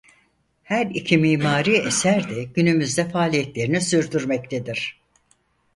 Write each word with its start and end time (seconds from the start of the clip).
Her 0.63 0.85
iki 0.89 1.17
mimari 1.17 1.73
eserde 1.77 2.43
günümüzde 2.43 3.09
faaliyetlerini 3.09 3.81
sürdürmektedir. 3.81 5.01